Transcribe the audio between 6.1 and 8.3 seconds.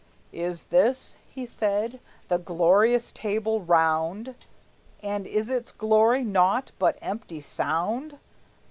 naught but empty sound?